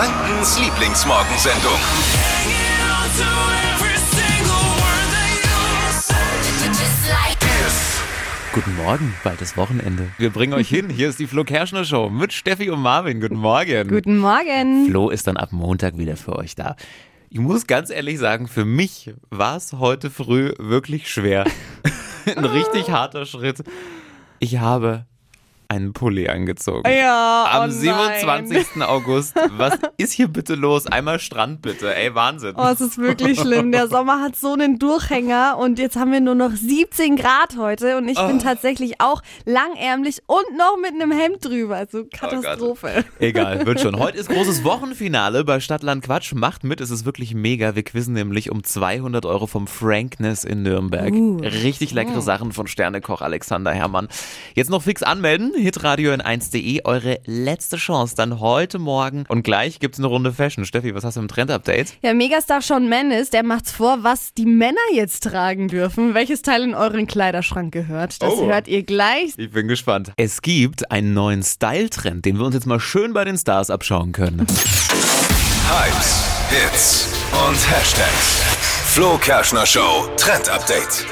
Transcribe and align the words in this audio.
Frankens 0.00 0.58
Lieblingsmorgensendung. 0.58 1.78
Guten 8.54 8.76
Morgen, 8.76 9.14
bald 9.22 9.42
ist 9.42 9.58
Wochenende. 9.58 10.08
Wir 10.16 10.30
bringen 10.30 10.54
euch 10.54 10.70
hin. 10.70 10.88
Hier 10.88 11.10
ist 11.10 11.18
die 11.18 11.26
Flo 11.26 11.44
Kerschner 11.44 11.84
Show 11.84 12.08
mit 12.08 12.32
Steffi 12.32 12.70
und 12.70 12.80
Marvin. 12.80 13.20
Guten 13.20 13.36
Morgen. 13.36 13.88
Guten 13.88 14.16
Morgen. 14.16 14.86
Flo 14.88 15.10
ist 15.10 15.26
dann 15.26 15.36
ab 15.36 15.52
Montag 15.52 15.98
wieder 15.98 16.16
für 16.16 16.34
euch 16.36 16.54
da. 16.54 16.76
Ich 17.28 17.38
muss 17.38 17.66
ganz 17.66 17.90
ehrlich 17.90 18.18
sagen, 18.18 18.48
für 18.48 18.64
mich 18.64 19.12
war 19.28 19.58
es 19.58 19.74
heute 19.74 20.08
früh 20.08 20.54
wirklich 20.58 21.10
schwer. 21.10 21.44
Ein 22.24 22.46
richtig 22.46 22.88
harter 22.88 23.26
Schritt. 23.26 23.62
Ich 24.38 24.56
habe 24.60 25.04
einen 25.70 25.92
Pulli 25.92 26.28
angezogen. 26.28 26.82
Ja, 26.90 27.44
Am 27.48 27.56
oh 27.62 27.66
nein. 27.66 27.70
27. 27.70 28.82
August. 28.82 29.34
Was 29.56 29.78
ist 29.98 30.12
hier 30.12 30.26
bitte 30.26 30.56
los? 30.56 30.86
Einmal 30.88 31.20
Strand 31.20 31.62
bitte. 31.62 31.94
Ey, 31.94 32.12
Wahnsinn. 32.14 32.54
Oh, 32.56 32.66
es 32.72 32.80
ist 32.80 32.98
wirklich 32.98 33.38
schlimm. 33.38 33.70
Der 33.70 33.86
Sommer 33.88 34.20
hat 34.20 34.34
so 34.34 34.52
einen 34.52 34.80
Durchhänger 34.80 35.56
und 35.58 35.78
jetzt 35.78 35.96
haben 35.96 36.10
wir 36.10 36.20
nur 36.20 36.34
noch 36.34 36.50
17 36.50 37.14
Grad 37.16 37.56
heute 37.56 37.96
und 37.96 38.08
ich 38.08 38.18
bin 38.18 38.38
Oh. 38.38 38.42
tatsächlich 38.42 39.00
auch 39.00 39.22
langärmlich 39.46 40.18
und 40.26 40.44
noch 40.58 40.76
mit 40.82 40.92
einem 41.00 41.12
Hemd 41.12 41.44
drüber. 41.44 41.76
Also 41.76 42.04
Katastrophe. 42.12 43.04
Egal, 43.20 43.64
wird 43.64 43.80
schon. 43.80 43.96
Heute 43.98 44.18
ist 44.18 44.28
großes 44.32 44.64
Wochenfinale 44.64 45.44
bei 45.44 45.60
Stadtland 45.60 46.02
Quatsch. 46.04 46.32
Macht 46.34 46.64
mit, 46.64 46.80
es 46.80 46.90
ist 46.90 47.04
wirklich 47.04 47.32
mega. 47.34 47.76
Wir 47.76 47.84
quizzen 47.84 48.14
nämlich 48.14 48.50
um 48.50 48.64
200 48.64 49.24
Euro 49.24 49.46
vom 49.46 49.68
Frankness 49.68 50.42
in 50.42 50.62
Nürnberg. 50.64 51.12
Richtig 51.62 51.92
leckere 51.92 52.22
Sachen 52.22 52.50
von 52.50 52.66
Sternekoch 52.66 53.20
Alexander 53.22 53.72
Herrmann. 53.72 54.08
Jetzt 54.54 54.70
noch 54.70 54.82
fix 54.82 55.04
anmelden. 55.04 55.52
Hitradio 55.60 56.12
in 56.12 56.20
1.de. 56.22 56.80
Eure 56.84 57.20
letzte 57.26 57.76
Chance 57.76 58.14
dann 58.16 58.40
heute 58.40 58.78
Morgen. 58.78 59.24
Und 59.28 59.42
gleich 59.42 59.78
gibt's 59.78 59.98
eine 59.98 60.06
Runde 60.08 60.32
Fashion. 60.32 60.64
Steffi, 60.64 60.94
was 60.94 61.04
hast 61.04 61.16
du 61.16 61.20
im 61.20 61.28
Trend-Update? 61.28 61.94
Ja, 62.02 62.14
Megastar 62.14 62.62
Shawn 62.62 62.88
Mendes, 62.88 63.30
der 63.30 63.42
macht's 63.44 63.70
vor, 63.72 63.98
was 64.02 64.34
die 64.34 64.46
Männer 64.46 64.76
jetzt 64.92 65.22
tragen 65.24 65.68
dürfen, 65.68 66.14
welches 66.14 66.42
Teil 66.42 66.62
in 66.62 66.74
euren 66.74 67.06
Kleiderschrank 67.06 67.72
gehört. 67.72 68.20
Das 68.22 68.32
Oh. 68.34 68.46
hört 68.46 68.68
ihr 68.68 68.82
gleich. 68.82 69.34
Ich 69.36 69.50
bin 69.50 69.68
gespannt. 69.68 70.12
Es 70.16 70.42
gibt 70.42 70.90
einen 70.90 71.14
neuen 71.14 71.42
Style-Trend, 71.42 72.24
den 72.24 72.38
wir 72.38 72.46
uns 72.46 72.54
jetzt 72.54 72.66
mal 72.66 72.80
schön 72.80 73.12
bei 73.12 73.24
den 73.24 73.36
Stars 73.38 73.70
abschauen 73.70 74.12
können. 74.12 74.40
Hypes, 75.68 76.24
Hits 76.50 77.08
und 77.32 77.56
Hashtags. 77.70 78.42
Flo 78.86 79.16
Kerschner 79.18 79.64
Show 79.66 80.08
Trend 80.16 80.48
Update. 80.48 81.06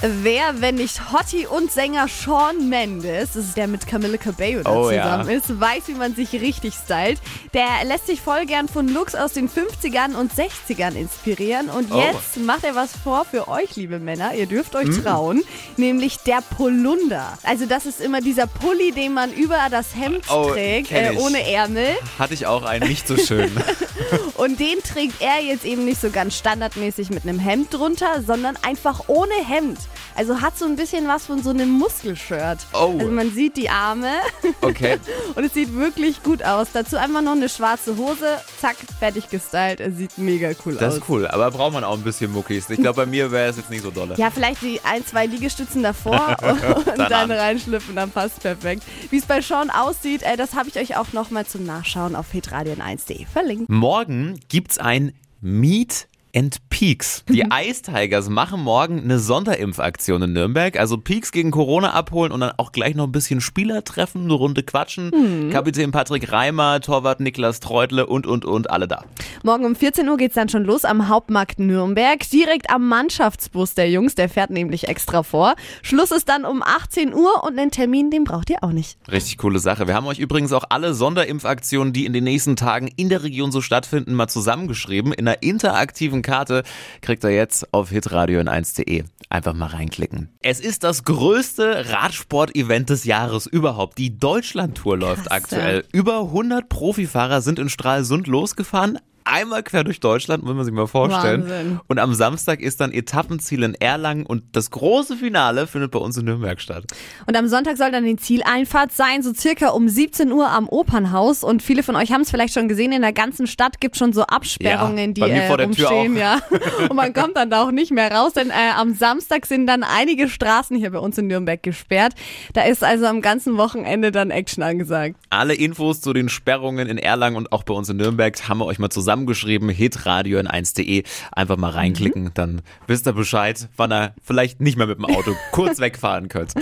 Wer, 0.00 0.60
wenn 0.60 0.76
nicht 0.76 1.12
Hottie 1.12 1.46
und 1.48 1.72
Sänger 1.72 2.06
Shawn 2.06 2.68
Mendes, 2.68 3.30
das 3.34 3.46
ist 3.46 3.56
der 3.56 3.66
mit 3.66 3.84
Camille 3.88 4.16
Cabello 4.16 4.62
da 4.62 4.70
Oh 4.70 4.90
ja. 4.92 5.02
zusammen 5.02 5.28
ist, 5.30 5.58
weiß, 5.60 5.88
wie 5.88 5.94
man 5.94 6.14
sich 6.14 6.32
richtig 6.34 6.74
stylt. 6.74 7.18
Der 7.52 7.66
lässt 7.84 8.06
sich 8.06 8.20
voll 8.20 8.46
gern 8.46 8.68
von 8.68 8.86
Looks 8.86 9.16
aus 9.16 9.32
den 9.32 9.48
50ern 9.50 10.14
und 10.14 10.30
60ern 10.32 10.94
inspirieren. 10.94 11.68
Und 11.68 11.90
Oh. 11.92 11.98
jetzt 12.00 12.36
macht 12.36 12.62
er 12.62 12.76
was 12.76 12.90
vor 13.02 13.24
für 13.24 13.48
euch, 13.48 13.74
liebe 13.74 13.98
Männer. 13.98 14.34
Ihr 14.34 14.46
dürft 14.46 14.76
euch 14.76 14.88
trauen, 15.02 15.42
nämlich 15.76 16.18
der 16.18 16.42
Polunder. 16.56 17.36
Also 17.42 17.66
das 17.66 17.84
ist 17.84 18.00
immer 18.00 18.20
dieser 18.20 18.46
Pulli, 18.46 18.92
den 18.92 19.14
man 19.14 19.32
über 19.32 19.58
das 19.68 19.96
Hemd 19.96 20.24
Oh, 20.30 20.50
trägt, 20.52 20.92
äh, 20.92 21.16
ohne 21.18 21.44
Ärmel. 21.50 21.96
Hatte 22.20 22.34
ich 22.34 22.46
auch 22.46 22.62
einen 22.62 22.88
nicht 22.88 23.08
so 23.08 23.16
schön. 23.16 23.50
Und 24.36 24.60
den 24.60 24.80
trägt 24.84 25.20
er 25.20 25.40
jetzt 25.42 25.64
eben 25.64 25.84
nicht 25.84 26.00
so 26.00 26.10
ganz 26.10 26.36
standardmäßig 26.36 27.10
mit 27.10 27.24
einem 27.24 27.40
Hemd 27.40 27.74
drunter, 27.74 28.22
sondern 28.24 28.56
einfach 28.62 29.08
ohne 29.08 29.34
Hemd. 29.44 29.78
Also 30.14 30.40
hat 30.40 30.58
so 30.58 30.64
ein 30.64 30.76
bisschen 30.76 31.06
was 31.08 31.26
von 31.26 31.42
so 31.42 31.50
einem 31.50 31.70
Muskelshirt. 31.70 32.58
Oh. 32.72 32.94
Also 32.98 33.10
man 33.10 33.30
sieht 33.32 33.56
die 33.56 33.70
Arme 33.70 34.12
Okay. 34.60 34.98
und 35.36 35.44
es 35.44 35.54
sieht 35.54 35.74
wirklich 35.74 36.22
gut 36.22 36.42
aus. 36.42 36.68
Dazu 36.72 36.96
einfach 36.96 37.22
noch 37.22 37.32
eine 37.32 37.48
schwarze 37.48 37.96
Hose, 37.96 38.38
zack, 38.60 38.76
fertig 38.98 39.28
gestylt. 39.30 39.80
Er 39.80 39.92
sieht 39.92 40.18
mega 40.18 40.50
cool 40.66 40.74
Das 40.74 40.94
aus. 40.94 40.98
ist 41.00 41.08
cool, 41.08 41.26
aber 41.28 41.50
braucht 41.50 41.72
man 41.72 41.84
auch 41.84 41.94
ein 41.94 42.02
bisschen 42.02 42.32
Muckis. 42.32 42.68
Ich 42.70 42.78
glaube, 42.80 42.96
bei 42.96 43.06
mir 43.06 43.30
wäre 43.30 43.48
es 43.50 43.56
jetzt 43.56 43.70
nicht 43.70 43.82
so 43.82 43.90
dolle. 43.90 44.14
Ja, 44.16 44.30
vielleicht 44.30 44.62
die 44.62 44.80
ein, 44.84 45.06
zwei 45.06 45.26
Liegestützen 45.26 45.82
davor 45.82 46.36
und 46.42 46.86
Dann 46.86 46.96
dann 46.96 47.12
an. 47.12 47.32
reinschlüpfen, 47.32 47.94
dann 47.94 48.10
passt 48.10 48.40
perfekt. 48.42 48.82
Wie 49.10 49.18
es 49.18 49.24
bei 49.26 49.40
Sean 49.40 49.70
aussieht, 49.70 50.22
äh, 50.22 50.36
das 50.36 50.54
habe 50.54 50.68
ich 50.68 50.76
euch 50.76 50.96
auch 50.96 51.12
nochmal 51.12 51.46
zum 51.46 51.64
Nachschauen 51.64 52.16
auf 52.16 52.26
hitradio1.de 52.32 53.26
verlinkt. 53.26 53.68
Morgen 53.70 54.40
gibt's 54.48 54.78
ein 54.78 55.12
Meet 55.40 56.07
and 56.34 56.56
Peaks. 56.70 57.24
Die 57.28 57.44
Ice 57.50 57.82
Tigers 57.82 58.28
machen 58.28 58.60
morgen 58.60 59.00
eine 59.00 59.18
Sonderimpfaktion 59.18 60.22
in 60.22 60.32
Nürnberg. 60.32 60.78
Also 60.78 60.98
Peaks 60.98 61.32
gegen 61.32 61.50
Corona 61.50 61.92
abholen 61.92 62.32
und 62.32 62.40
dann 62.40 62.52
auch 62.56 62.72
gleich 62.72 62.94
noch 62.94 63.04
ein 63.04 63.12
bisschen 63.12 63.40
Spieler 63.40 63.84
treffen, 63.84 64.24
eine 64.24 64.34
Runde 64.34 64.62
quatschen. 64.62 65.50
Kapitän 65.50 65.90
Patrick 65.90 66.30
Reimer, 66.30 66.80
Torwart 66.80 67.20
Niklas 67.20 67.60
Treutle 67.60 68.06
und, 68.06 68.26
und, 68.26 68.44
und, 68.44 68.70
alle 68.70 68.86
da. 68.86 69.04
Morgen 69.42 69.64
um 69.64 69.74
14 69.74 70.08
Uhr 70.08 70.16
geht's 70.16 70.34
dann 70.34 70.48
schon 70.48 70.64
los 70.64 70.84
am 70.84 71.08
Hauptmarkt 71.08 71.58
Nürnberg. 71.58 72.20
Direkt 72.30 72.70
am 72.70 72.86
Mannschaftsbus 72.88 73.74
der 73.74 73.90
Jungs, 73.90 74.14
der 74.14 74.28
fährt 74.28 74.50
nämlich 74.50 74.88
extra 74.88 75.22
vor. 75.22 75.54
Schluss 75.82 76.10
ist 76.10 76.28
dann 76.28 76.44
um 76.44 76.62
18 76.62 77.14
Uhr 77.14 77.42
und 77.44 77.58
einen 77.58 77.70
Termin, 77.70 78.10
den 78.10 78.24
braucht 78.24 78.50
ihr 78.50 78.62
auch 78.62 78.72
nicht. 78.72 78.98
Richtig 79.10 79.38
coole 79.38 79.58
Sache. 79.58 79.86
Wir 79.86 79.94
haben 79.94 80.06
euch 80.06 80.18
übrigens 80.18 80.52
auch 80.52 80.64
alle 80.68 80.94
Sonderimpfaktionen, 80.94 81.92
die 81.92 82.06
in 82.06 82.12
den 82.12 82.24
nächsten 82.24 82.56
Tagen 82.56 82.88
in 82.96 83.08
der 83.08 83.22
Region 83.22 83.52
so 83.52 83.60
stattfinden, 83.60 84.14
mal 84.14 84.28
zusammengeschrieben. 84.28 85.12
In 85.12 85.26
einer 85.26 85.42
interaktiven 85.42 86.17
Karte 86.22 86.62
kriegt 87.00 87.24
ihr 87.24 87.30
jetzt 87.30 87.72
auf 87.72 87.90
hitradio 87.90 88.40
in 88.40 88.48
1.de. 88.48 89.04
Einfach 89.30 89.52
mal 89.52 89.66
reinklicken. 89.66 90.30
Es 90.40 90.60
ist 90.60 90.84
das 90.84 91.04
größte 91.04 91.90
Radsport-Event 91.90 92.88
des 92.88 93.04
Jahres 93.04 93.46
überhaupt. 93.46 93.98
Die 93.98 94.18
Deutschlandtour 94.18 94.96
läuft 94.96 95.24
Krass, 95.26 95.32
aktuell. 95.32 95.84
Über 95.92 96.20
100 96.20 96.68
Profifahrer 96.68 97.42
sind 97.42 97.58
in 97.58 97.68
Stralsund 97.68 98.26
losgefahren. 98.26 98.98
Einmal 99.30 99.62
quer 99.62 99.84
durch 99.84 100.00
Deutschland, 100.00 100.42
muss 100.42 100.54
man 100.54 100.64
sich 100.64 100.72
mal 100.72 100.86
vorstellen. 100.86 101.42
Wahnsinn. 101.42 101.80
Und 101.86 101.98
am 101.98 102.14
Samstag 102.14 102.60
ist 102.60 102.80
dann 102.80 102.92
Etappenziel 102.92 103.62
in 103.62 103.74
Erlangen 103.74 104.24
und 104.24 104.42
das 104.52 104.70
große 104.70 105.16
Finale 105.16 105.66
findet 105.66 105.90
bei 105.90 105.98
uns 105.98 106.16
in 106.16 106.24
Nürnberg 106.24 106.58
statt. 106.60 106.84
Und 107.26 107.36
am 107.36 107.46
Sonntag 107.46 107.76
soll 107.76 107.90
dann 107.90 108.04
die 108.04 108.16
Zieleinfahrt 108.16 108.90
sein, 108.90 109.22
so 109.22 109.34
circa 109.34 109.68
um 109.68 109.86
17 109.86 110.32
Uhr 110.32 110.48
am 110.48 110.66
Opernhaus. 110.66 111.44
Und 111.44 111.62
viele 111.62 111.82
von 111.82 111.94
euch 111.94 112.10
haben 112.10 112.22
es 112.22 112.30
vielleicht 112.30 112.54
schon 112.54 112.68
gesehen, 112.68 112.90
in 112.92 113.02
der 113.02 113.12
ganzen 113.12 113.46
Stadt 113.46 113.80
gibt 113.80 113.98
schon 113.98 114.14
so 114.14 114.22
Absperrungen, 114.22 115.14
Ja, 115.14 115.26
die 115.26 115.32
äh, 115.32 115.52
rumstehen. 115.52 116.16
Ja. 116.16 116.38
Und 116.88 116.96
man 116.96 117.12
kommt 117.12 117.36
dann 117.36 117.50
da 117.50 117.64
auch 117.64 117.70
nicht 117.70 117.90
mehr 117.92 118.10
raus, 118.10 118.32
denn 118.32 118.48
äh, 118.48 118.54
am 118.76 118.94
Samstag 118.94 119.44
sind 119.44 119.66
dann 119.66 119.82
einige 119.82 120.30
Straßen 120.30 120.74
hier 120.74 120.90
bei 120.90 120.98
uns 120.98 121.18
in 121.18 121.26
Nürnberg 121.26 121.62
gesperrt. 121.62 122.14
Da 122.54 122.62
ist 122.62 122.82
also 122.82 123.04
am 123.04 123.20
ganzen 123.20 123.58
Wochenende 123.58 124.10
dann 124.10 124.30
Action 124.30 124.62
angesagt. 124.62 125.16
Alle 125.28 125.54
Infos 125.54 126.00
zu 126.00 126.14
den 126.14 126.30
Sperrungen 126.30 126.88
in 126.88 126.96
Erlangen 126.96 127.36
und 127.36 127.52
auch 127.52 127.62
bei 127.64 127.74
uns 127.74 127.90
in 127.90 127.98
Nürnberg 127.98 128.36
haben 128.48 128.58
wir 128.58 128.66
euch 128.66 128.78
mal 128.78 128.88
zusammengeschrieben. 129.18 129.68
hitradio 129.68 130.38
in 130.38 130.48
1.de. 130.48 131.02
Einfach 131.32 131.56
mal 131.56 131.70
reinklicken, 131.70 132.30
dann 132.34 132.62
wisst 132.86 133.06
ihr 133.06 133.12
Bescheid, 133.12 133.68
wann 133.76 133.92
ihr 133.92 134.14
vielleicht 134.22 134.60
nicht 134.60 134.76
mehr 134.76 134.86
mit 134.86 134.98
dem 134.98 135.04
Auto 135.04 135.34
kurz 135.52 135.80
wegfahren 135.80 136.28
könnt. 136.28 136.52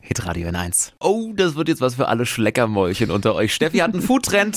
Hitradio 0.00 0.48
in 0.48 0.56
1. 0.56 0.92
Oh, 1.00 1.32
das 1.34 1.56
wird 1.56 1.68
jetzt 1.68 1.80
was 1.80 1.96
für 1.96 2.08
alle 2.08 2.26
Schleckermäulchen 2.26 3.10
unter 3.10 3.34
euch. 3.34 3.54
Steffi 3.54 3.78
hat 3.78 3.92
einen 3.92 4.02
Foodtrend. 4.02 4.56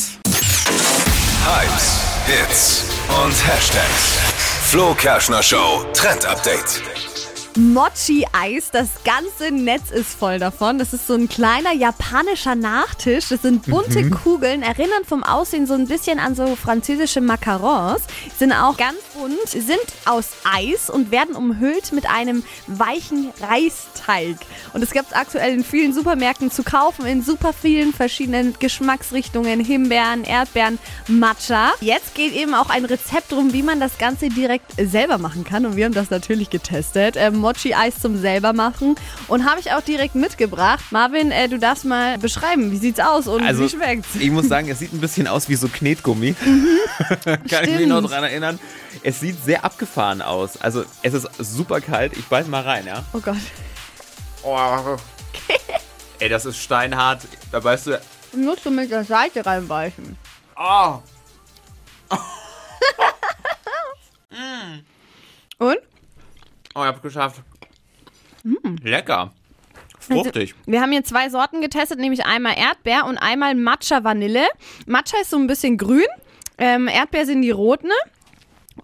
Hypes, 1.46 2.02
Hits 2.26 2.86
und 3.24 3.48
Hashtags. 3.48 4.18
Flo 4.64 4.94
Kerschner 4.94 5.42
Show 5.42 5.86
Trend 5.94 6.26
Update. 6.26 6.97
Mochi-Eis, 7.58 8.70
das 8.72 8.88
ganze 9.04 9.52
Netz 9.52 9.90
ist 9.90 10.18
voll 10.18 10.38
davon. 10.38 10.78
Das 10.78 10.94
ist 10.94 11.08
so 11.08 11.16
ein 11.16 11.28
kleiner 11.28 11.74
japanischer 11.74 12.54
Nachtisch. 12.54 13.30
Das 13.30 13.42
sind 13.42 13.66
bunte 13.66 14.04
Mhm. 14.04 14.12
Kugeln, 14.12 14.62
erinnern 14.62 15.04
vom 15.08 15.24
Aussehen 15.24 15.66
so 15.66 15.74
ein 15.74 15.88
bisschen 15.88 16.20
an 16.20 16.36
so 16.36 16.56
französische 16.56 17.20
Macarons. 17.20 18.02
Sind 18.38 18.54
auch 18.54 18.78
ganz 18.78 18.98
bunt, 19.16 19.48
sind 19.50 19.80
aus 20.06 20.30
Eis 20.44 20.92
und 20.92 21.10
werden 21.10 21.36
umhüllt 21.36 21.94
mit 21.94 22.08
einem 22.08 22.44
weichen 22.68 23.32
Reisteig. 23.42 24.38
Und 24.74 24.84
es 24.84 24.92
gibt 24.92 25.08
es 25.08 25.14
aktuell 25.14 25.52
in 25.54 25.64
vielen 25.64 25.94
Supermärkten 25.94 26.52
zu 26.52 26.62
kaufen, 26.62 27.08
in 27.08 27.24
super 27.24 27.54
vielen 27.54 27.92
verschiedenen 27.92 28.54
Geschmacksrichtungen. 28.60 29.66
Himbeeren, 29.66 30.24
Erdbeeren, 30.26 30.78
Matcha. 31.08 31.72
Jetzt 31.82 32.14
geht 32.14 32.34
eben 32.34 32.54
auch 32.54 32.70
ein 32.70 32.86
Rezept 32.86 33.32
drum, 33.32 33.52
wie 33.52 33.64
man 33.64 33.80
das 33.80 33.98
Ganze 33.98 34.30
direkt 34.30 34.74
selber 34.80 35.18
machen 35.18 35.44
kann. 35.44 35.66
Und 35.66 35.76
wir 35.76 35.86
haben 35.86 35.94
das 35.96 36.12
natürlich 36.12 36.52
getestet. 36.52 37.16
Ähm, 37.18 37.42
Mochi-Eis 37.48 38.00
zum 38.02 38.20
selber 38.20 38.52
machen. 38.54 38.96
Und 39.28 39.46
habe 39.50 39.60
ich 39.60 39.72
auch 39.72 39.82
direkt 39.82 40.16
mitgebracht. 40.16 40.84
Marvin, 40.92 41.32
äh, 41.32 41.48
du 41.48 41.58
darfst 41.60 41.86
mal 41.86 42.18
beschreiben, 42.18 42.72
wie 42.72 42.78
sieht's 42.78 43.00
aus 43.00 43.28
und 43.28 43.42
Also, 43.44 43.64
wie 43.64 43.70
schmeckt's? 43.70 44.10
ich 44.20 44.30
muss 44.32 44.48
sagen, 44.50 44.70
es 44.70 44.80
sieht 44.80 44.94
ein 44.94 45.00
bisschen 45.00 45.28
aus 45.28 45.48
wie 45.48 45.56
so 45.56 45.68
Knetgummi. 45.68 46.34
Kann 47.50 47.64
ich 47.66 47.76
mich 47.78 47.88
noch 47.88 48.00
Stimmt. 48.00 48.12
dran 48.12 48.24
erinnern. 48.26 48.60
Es 49.04 49.20
sieht 49.22 49.42
sehr 49.44 49.64
abgefahren 49.64 50.22
aus. 50.22 50.58
Also, 50.60 50.84
es 51.04 51.14
ist 51.14 51.28
super 51.40 51.80
kalt. 51.82 52.18
Ich 52.18 52.26
beiß 52.26 52.48
mal 52.48 52.64
rein, 52.64 52.86
ja? 52.86 53.04
Oh 53.14 53.20
Gott. 53.20 53.38
Oh. 54.44 54.98
Ey, 56.20 56.30
das 56.30 56.46
ist 56.46 56.58
steinhart. 56.58 57.22
Da 57.52 57.64
weißt 57.64 57.88
du. 57.88 58.02
Musst 58.36 58.66
du 58.66 58.72
mit 58.72 58.92
der 58.92 59.04
Seite 59.04 59.46
reinbeißen. 59.46 60.18
Oh. 60.58 61.00
Und? 62.10 62.20
Oh, 66.78 66.82
ich 66.82 66.88
hab's 66.90 67.02
geschafft. 67.02 67.42
Lecker. 68.84 69.34
Also, 70.10 70.24
Fruchtig. 70.24 70.54
wir 70.68 70.80
haben 70.80 70.92
hier 70.92 71.04
zwei 71.04 71.28
Sorten 71.30 71.60
getestet, 71.60 71.98
nämlich 71.98 72.24
einmal 72.24 72.56
Erdbeer 72.56 73.06
und 73.08 73.18
einmal 73.18 73.56
Matcha 73.56 74.04
Vanille. 74.04 74.46
Matcha 74.86 75.18
ist 75.22 75.32
so 75.32 75.38
ein 75.38 75.48
bisschen 75.48 75.78
grün. 75.78 76.06
Ähm, 76.60 76.88
Erdbeer 76.88 77.26
sind 77.26 77.42
die 77.42 77.50
roten. 77.50 77.90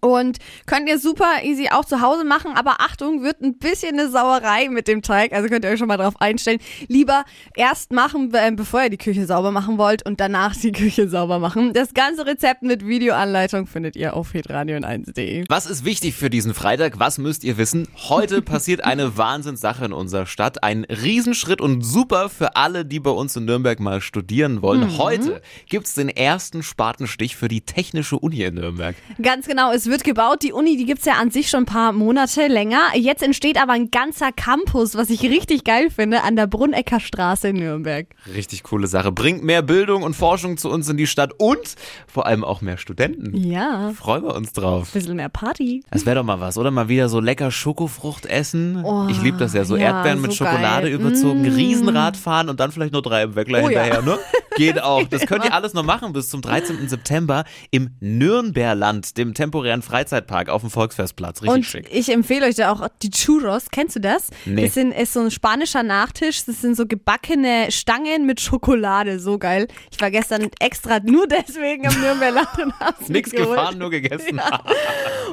Und 0.03 0.39
könnt 0.65 0.89
ihr 0.89 0.99
super 0.99 1.43
easy 1.43 1.69
auch 1.71 1.85
zu 1.85 2.01
Hause 2.01 2.25
machen, 2.25 2.51
aber 2.55 2.81
Achtung, 2.81 3.23
wird 3.23 3.41
ein 3.41 3.57
bisschen 3.57 3.97
eine 3.97 4.09
Sauerei 4.09 4.67
mit 4.67 4.89
dem 4.89 5.01
Teig, 5.01 5.31
also 5.31 5.47
könnt 5.47 5.63
ihr 5.63 5.71
euch 5.71 5.79
schon 5.79 5.87
mal 5.87 5.95
drauf 5.95 6.19
einstellen. 6.19 6.59
Lieber 6.89 7.23
erst 7.55 7.93
machen, 7.93 8.33
äh, 8.33 8.51
bevor 8.53 8.83
ihr 8.83 8.89
die 8.89 8.97
Küche 8.97 9.25
sauber 9.25 9.51
machen 9.51 9.77
wollt 9.77 10.05
und 10.05 10.19
danach 10.19 10.57
die 10.57 10.71
Küche 10.73 11.07
sauber 11.07 11.39
machen. 11.39 11.71
Das 11.71 11.93
ganze 11.93 12.25
Rezept 12.25 12.63
mit 12.63 12.85
Videoanleitung 12.85 13.65
findet 13.65 13.95
ihr 13.95 14.13
auf 14.13 14.33
hitradio1.de. 14.33 15.45
Was 15.47 15.67
ist 15.67 15.85
wichtig 15.85 16.15
für 16.15 16.29
diesen 16.29 16.53
Freitag? 16.53 16.99
Was 16.99 17.17
müsst 17.17 17.45
ihr 17.45 17.57
wissen? 17.57 17.87
Heute 18.09 18.41
passiert 18.41 18.83
eine 18.83 19.17
Wahnsinnssache 19.17 19.85
in 19.85 19.93
unserer 19.93 20.25
Stadt. 20.25 20.63
Ein 20.63 20.83
Riesenschritt 20.83 21.61
und 21.61 21.81
super 21.81 22.27
für 22.27 22.57
alle, 22.57 22.83
die 22.83 22.99
bei 22.99 23.11
uns 23.11 23.37
in 23.37 23.45
Nürnberg 23.45 23.79
mal 23.79 24.01
studieren 24.01 24.61
wollen. 24.61 24.81
Mhm. 24.81 24.97
Heute 24.97 25.41
gibt's 25.69 25.93
den 25.93 26.09
ersten 26.09 26.61
Spatenstich 26.61 27.37
für 27.37 27.47
die 27.47 27.61
Technische 27.61 28.19
Uni 28.19 28.43
in 28.43 28.55
Nürnberg. 28.55 28.97
Ganz 29.21 29.47
genau, 29.47 29.71
es 29.71 29.85
wird 29.85 29.92
gebaut. 30.01 30.41
Die 30.41 30.53
Uni, 30.53 30.77
die 30.77 30.85
gibt's 30.85 31.05
ja 31.05 31.13
an 31.13 31.29
sich 31.29 31.49
schon 31.49 31.63
ein 31.63 31.65
paar 31.65 31.91
Monate 31.91 32.47
länger. 32.47 32.79
Jetzt 32.95 33.21
entsteht 33.21 33.61
aber 33.61 33.73
ein 33.73 33.91
ganzer 33.91 34.31
Campus, 34.31 34.95
was 34.95 35.09
ich 35.09 35.21
richtig 35.23 35.63
geil 35.63 35.89
finde, 35.89 36.23
an 36.23 36.35
der 36.35 36.47
Brunnecker 36.47 36.99
Straße 36.99 37.49
in 37.49 37.57
Nürnberg. 37.57 38.07
Richtig 38.33 38.63
coole 38.63 38.87
Sache. 38.87 39.11
Bringt 39.11 39.43
mehr 39.43 39.61
Bildung 39.61 40.03
und 40.03 40.15
Forschung 40.15 40.57
zu 40.57 40.69
uns 40.69 40.89
in 40.89 40.97
die 40.97 41.05
Stadt 41.05 41.33
und 41.37 41.75
vor 42.07 42.25
allem 42.25 42.43
auch 42.43 42.61
mehr 42.61 42.77
Studenten. 42.77 43.35
Ja. 43.35 43.91
Freuen 43.91 44.23
wir 44.23 44.35
uns 44.35 44.53
drauf. 44.53 44.91
Bisschen 44.91 45.17
mehr 45.17 45.29
Party. 45.29 45.83
Das 45.91 46.05
wäre 46.05 46.15
doch 46.15 46.23
mal 46.23 46.39
was, 46.39 46.57
oder? 46.57 46.71
Mal 46.71 46.87
wieder 46.87 47.09
so 47.09 47.19
lecker 47.19 47.51
Schokofrucht 47.51 48.25
essen. 48.25 48.83
Oh, 48.83 49.07
ich 49.09 49.21
liebe 49.21 49.37
das 49.37 49.53
ja. 49.53 49.65
So 49.65 49.75
ja, 49.75 49.87
Erdbeeren 49.87 50.19
so 50.19 50.27
mit 50.27 50.33
Schokolade 50.33 50.89
geil. 50.89 50.99
überzogen, 50.99 51.41
mm. 51.43 51.53
Riesenrad 51.53 52.17
fahren 52.17 52.49
und 52.49 52.59
dann 52.59 52.71
vielleicht 52.71 52.93
nur 52.93 53.01
drei 53.01 53.23
im 53.23 53.35
Weckler 53.35 53.59
oh, 53.59 53.67
hinterher, 53.67 53.95
ja. 53.95 54.01
ne? 54.01 54.17
Geht 54.55 54.81
auch. 54.81 55.03
Das 55.03 55.25
könnt 55.25 55.45
ihr 55.45 55.53
alles 55.53 55.73
noch 55.73 55.83
machen 55.83 56.13
bis 56.13 56.29
zum 56.29 56.41
13. 56.41 56.87
September 56.87 57.43
im 57.71 57.91
Nürnberland, 57.99 59.17
dem 59.17 59.33
temporären 59.33 59.81
Freizeitpark 59.81 60.49
auf 60.49 60.61
dem 60.61 60.69
Volksfestplatz. 60.69 61.41
Richtig 61.41 61.55
und 61.55 61.63
schick. 61.63 61.89
Ich 61.91 62.09
empfehle 62.09 62.45
euch 62.45 62.55
da 62.55 62.71
auch 62.71 62.87
die 63.01 63.09
Churros. 63.09 63.65
Kennst 63.71 63.95
du 63.95 63.99
das? 63.99 64.29
Nee. 64.45 64.65
Das 64.65 64.73
sind, 64.73 64.91
ist 64.91 65.13
so 65.13 65.21
ein 65.21 65.31
spanischer 65.31 65.83
Nachtisch. 65.83 66.45
Das 66.45 66.61
sind 66.61 66.75
so 66.75 66.85
gebackene 66.85 67.71
Stangen 67.71 68.25
mit 68.25 68.41
Schokolade. 68.41 69.19
So 69.19 69.37
geil. 69.37 69.67
Ich 69.91 69.99
war 70.01 70.11
gestern 70.11 70.49
extra 70.59 70.99
nur 70.99 71.27
deswegen 71.27 71.87
am 71.87 71.99
Nürnberland 71.99 72.49
und 72.63 72.79
hab's 72.79 73.09
Nichts 73.09 73.31
gefahren, 73.31 73.77
nur 73.77 73.89
gegessen. 73.89 74.37
Ja. 74.37 74.61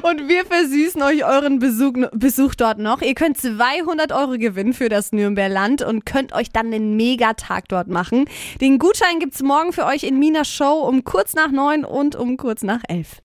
Und 0.01 0.27
wir 0.27 0.45
versüßen 0.45 1.01
euch 1.01 1.25
euren 1.25 1.59
Besuch, 1.59 1.93
Besuch 2.13 2.55
dort 2.55 2.79
noch. 2.79 3.01
Ihr 3.01 3.13
könnt 3.13 3.37
200 3.37 4.11
Euro 4.11 4.37
gewinnen 4.37 4.73
für 4.73 4.89
das 4.89 5.11
Nürnberland 5.11 5.81
und 5.81 6.05
könnt 6.05 6.33
euch 6.33 6.49
dann 6.49 6.67
einen 6.67 6.95
Megatag 6.95 7.67
dort 7.69 7.87
machen. 7.87 8.25
Den 8.59 8.79
Gutschein 8.79 9.10
gibt's 9.19 9.41
morgen 9.41 9.73
für 9.73 9.85
euch 9.85 10.03
in 10.03 10.19
Minas 10.19 10.47
Show 10.47 10.85
um 10.87 11.03
kurz 11.03 11.33
nach 11.33 11.51
neun 11.51 11.85
und 11.85 12.15
um 12.15 12.37
kurz 12.37 12.63
nach 12.63 12.81
elf. 12.87 13.21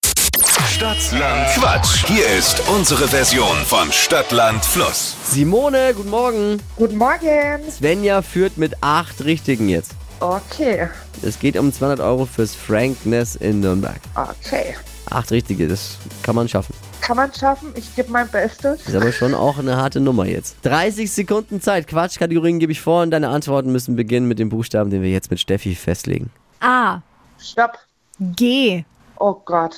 Stadtland 0.69 1.49
Quatsch. 1.55 2.07
Hier 2.07 2.27
ist 2.27 2.63
unsere 2.69 3.09
Version 3.09 3.57
von 3.67 3.91
Stadtland 3.93 4.65
Fluss. 4.65 5.17
Simone, 5.25 5.95
guten 5.95 6.11
Morgen. 6.11 6.63
Guten 6.77 6.97
Morgen. 6.97 7.71
Svenja 7.71 8.23
führt 8.23 8.59
mit 8.59 8.83
acht 8.83 9.25
Richtigen 9.25 9.69
jetzt. 9.69 9.93
Okay. 10.21 10.89
Es 11.23 11.39
geht 11.39 11.57
um 11.57 11.73
200 11.73 12.01
Euro 12.01 12.27
fürs 12.27 12.55
Frankness 12.55 13.37
in 13.37 13.61
Nürnberg. 13.61 14.01
Okay. 14.15 14.75
Acht 15.11 15.31
Richtige, 15.31 15.69
das 15.69 15.99
kann 16.23 16.35
man 16.35 16.49
schaffen. 16.49 16.75
Kann 17.07 17.19
man 17.19 17.33
schaffen. 17.33 17.73
Ich 17.77 17.95
gebe 17.95 18.11
mein 18.11 18.27
Bestes. 18.27 18.85
Ist 18.85 18.97
aber 18.97 19.13
schon 19.13 19.33
auch 19.33 19.61
eine 19.61 19.77
harte 19.77 20.01
Nummer 20.01 20.27
jetzt. 20.27 20.57
30 20.65 21.09
Sekunden 21.09 21.61
Zeit. 21.61 21.87
Quatschkategorien 21.87 22.59
gebe 22.59 22.73
ich 22.73 22.81
vor 22.81 23.05
und 23.05 23.13
deine 23.13 23.29
Antworten 23.29 23.71
müssen 23.71 23.95
beginnen 23.95 24.27
mit 24.27 24.41
dem 24.41 24.49
Buchstaben, 24.49 24.91
den 24.91 25.03
wir 25.03 25.11
jetzt 25.11 25.31
mit 25.31 25.39
Steffi 25.39 25.77
festlegen. 25.77 26.33
A. 26.59 27.03
Stopp. 27.39 27.79
G. 28.19 28.85
Oh 29.21 29.35
Gott. 29.45 29.77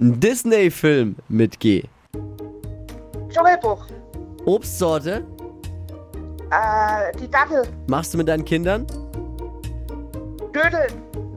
Ein 0.00 0.20
Disney-Film 0.20 1.16
mit 1.28 1.60
G. 1.60 1.84
Dschungelbuch. 3.28 3.84
Obstsorte. 4.46 5.26
Äh, 6.50 7.14
die 7.20 7.30
Dattel. 7.30 7.64
Machst 7.88 8.14
du 8.14 8.16
mit 8.16 8.26
deinen 8.26 8.46
Kindern? 8.46 8.86
Dödeln. 10.54 10.94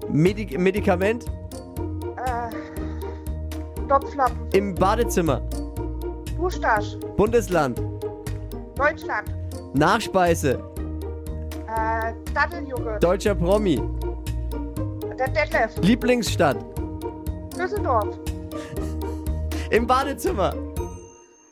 Medik 0.09 0.57
Medikament. 0.57 1.25
Topflappen. 3.93 4.47
Im 4.53 4.73
Badezimmer. 4.73 5.39
Duschtasch. 6.35 6.97
Bundesland. 7.15 7.79
Deutschland. 8.75 9.31
Nachspeise. 9.75 10.57
Äh, 11.67 12.13
Datteljoghurt. 12.33 13.03
Deutscher 13.03 13.35
Promi. 13.35 13.79
Der 15.19 15.27
Detlef. 15.27 15.77
Lieblingsstadt. 15.83 16.57
Düsseldorf. 17.55 18.17
Im 19.69 19.85
Badezimmer. 19.85 20.55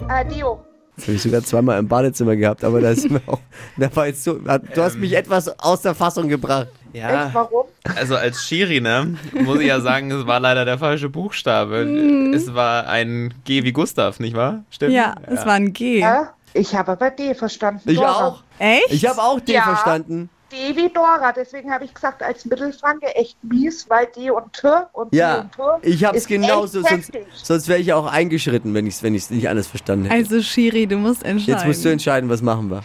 Äh, 0.09 0.25
Dio. 0.25 0.61
Das 0.95 1.05
habe 1.05 1.13
ich 1.17 1.21
sogar 1.21 1.43
zweimal 1.43 1.77
im 1.77 1.87
Badezimmer 1.87 2.35
gehabt, 2.35 2.63
aber 2.63 2.81
das 2.81 2.97
ist 2.97 3.11
mir 3.11 3.21
auch, 3.27 3.39
das 3.77 3.95
war 3.95 4.07
jetzt 4.07 4.23
so, 4.23 4.33
du 4.33 4.81
hast 4.81 4.97
mich 4.97 5.13
etwas 5.13 5.47
aus 5.59 5.83
der 5.83 5.93
Fassung 5.93 6.27
gebracht. 6.27 6.69
Ja. 6.93 7.25
Echt, 7.25 7.35
warum? 7.35 7.65
Also 7.95 8.15
als 8.15 8.43
Schiri, 8.43 8.81
ne, 8.81 9.15
muss 9.33 9.59
ich 9.59 9.67
ja 9.67 9.79
sagen, 9.81 10.11
es 10.11 10.25
war 10.27 10.39
leider 10.39 10.65
der 10.65 10.77
falsche 10.77 11.09
Buchstabe. 11.09 11.85
Mhm. 11.85 12.33
Es 12.33 12.53
war 12.53 12.87
ein 12.87 13.33
G 13.45 13.63
wie 13.63 13.71
Gustav, 13.71 14.19
nicht 14.19 14.35
wahr? 14.35 14.63
Stimmt? 14.69 14.93
Ja, 14.93 15.15
es 15.27 15.45
war 15.45 15.53
ein 15.53 15.73
G. 15.73 16.01
Äh, 16.01 16.23
ich 16.53 16.75
habe 16.75 16.91
aber 16.91 17.09
D 17.11 17.33
verstanden. 17.33 17.81
Ich 17.89 17.97
Dora. 17.97 18.27
auch. 18.27 18.43
Echt? 18.59 18.91
Ich 18.91 19.05
habe 19.07 19.21
auch 19.21 19.39
D 19.39 19.53
Ja. 19.53 19.63
verstanden. 19.63 20.29
D 20.51 20.75
wie 20.75 20.89
Dora. 20.89 21.31
Deswegen 21.31 21.71
habe 21.71 21.85
ich 21.85 21.93
gesagt, 21.93 22.21
als 22.21 22.43
Mittelfranke 22.43 23.05
echt 23.15 23.41
mies, 23.41 23.85
weil 23.89 24.07
D 24.07 24.31
und 24.31 24.51
T 24.51 24.67
und 24.91 25.13
D 25.13 25.17
Ja, 25.17 25.49
und 25.57 25.81
T. 25.83 25.89
ich 25.89 26.03
habe 26.03 26.17
es 26.17 26.27
genauso, 26.27 26.81
sonst, 26.81 27.11
sonst 27.41 27.67
wäre 27.69 27.79
ich 27.79 27.87
ja 27.87 27.95
auch 27.95 28.05
eingeschritten, 28.11 28.73
wenn 28.73 28.85
ich 28.85 28.95
es 28.95 29.03
wenn 29.03 29.15
ich's 29.15 29.29
nicht 29.29 29.47
alles 29.47 29.67
verstanden 29.67 30.05
hätte. 30.05 30.15
Also 30.15 30.41
Shiri, 30.41 30.87
du 30.87 30.97
musst 30.97 31.23
entscheiden. 31.23 31.53
Jetzt 31.57 31.65
musst 31.65 31.85
du 31.85 31.89
entscheiden, 31.89 32.29
was 32.29 32.41
machen 32.41 32.69
wir. 32.69 32.81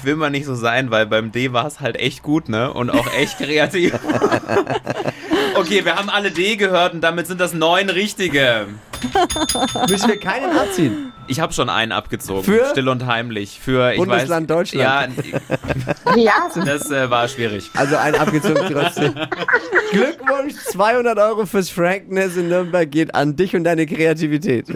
Ich 0.00 0.06
will 0.06 0.16
mal 0.16 0.30
nicht 0.30 0.46
so 0.46 0.54
sein, 0.54 0.90
weil 0.90 1.04
beim 1.04 1.30
D 1.30 1.52
war 1.52 1.66
es 1.66 1.80
halt 1.80 1.96
echt 1.96 2.22
gut, 2.22 2.48
ne? 2.48 2.72
Und 2.72 2.88
auch 2.88 3.12
echt 3.12 3.36
kreativ. 3.36 3.92
okay, 5.56 5.84
wir 5.84 5.96
haben 5.96 6.08
alle 6.08 6.30
D 6.30 6.56
gehört 6.56 6.94
und 6.94 7.02
damit 7.02 7.26
sind 7.26 7.38
das 7.38 7.52
neun 7.52 7.90
richtige. 7.90 8.66
Müssen 9.90 10.08
wir 10.08 10.18
keinen 10.18 10.56
abziehen? 10.56 11.12
Ich 11.26 11.38
habe 11.38 11.52
schon 11.52 11.68
einen 11.68 11.92
abgezogen. 11.92 12.44
Für? 12.44 12.64
Still 12.70 12.88
und 12.88 13.04
heimlich. 13.04 13.60
Für 13.62 13.92
ich 13.92 13.98
Bundesland 13.98 14.48
weiß, 14.48 14.56
Deutschland. 14.56 15.12
Ja, 16.06 16.14
Ja, 16.16 16.48
das 16.64 16.90
äh, 16.90 17.10
war 17.10 17.28
schwierig. 17.28 17.70
Also 17.74 17.96
einen 17.96 18.16
abgezogen 18.16 18.72
trotzdem. 18.72 19.14
Glückwunsch, 19.90 20.54
200 20.70 21.18
Euro 21.18 21.44
fürs 21.44 21.68
Frankness 21.68 22.38
in 22.38 22.48
Nürnberg 22.48 22.90
geht 22.90 23.14
an 23.14 23.36
dich 23.36 23.54
und 23.54 23.64
deine 23.64 23.86
Kreativität. 23.86 24.66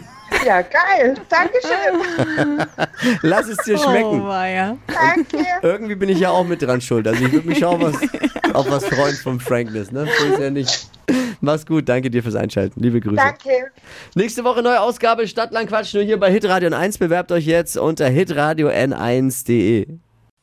Ja, 0.45 0.63
geil. 0.63 1.15
Dankeschön. 1.29 2.67
Lass 3.23 3.49
es 3.49 3.57
dir 3.59 3.77
Oh, 3.77 3.83
schmecken. 3.83 4.27
weia. 4.27 4.77
Danke. 4.87 5.45
Irgendwie 5.63 5.95
bin 5.95 6.09
ich 6.09 6.21
ja 6.21 6.31
auch 6.31 6.45
mit 6.45 6.63
dran 6.63 6.81
schuld. 6.81 7.07
Also 7.09 7.25
ich 7.25 7.33
würde 7.33 7.49
mich 7.49 7.65
auf 7.65 7.81
was, 7.81 7.95
auf 8.55 8.71
was 8.71 8.85
freuen 8.87 9.15
vom 9.17 9.41
Frankness. 9.41 9.91
Ne? 9.91 10.07
So 10.19 10.27
ist 10.27 10.41
ja 10.41 10.51
nicht. 10.51 10.89
Mach's 11.41 11.67
gut, 11.67 11.89
danke 11.89 12.11
dir 12.11 12.23
fürs 12.23 12.37
Einschalten. 12.37 12.81
Liebe 12.81 13.01
Grüße. 13.01 13.17
Danke. 13.17 13.71
Nächste 14.15 14.45
Woche 14.45 14.63
neue 14.63 14.81
Ausgabe 14.81 15.27
Stadtland 15.29 15.69
Quatsch 15.69 15.93
nur 15.95 16.03
hier 16.03 16.19
bei 16.19 16.31
Hitradio 16.31 16.71
N1. 16.71 16.99
Bewerbt 16.99 17.33
euch 17.33 17.45
jetzt 17.47 17.77
unter 17.77 18.09
hitradio 18.09 18.69
n1.de. 18.69 19.99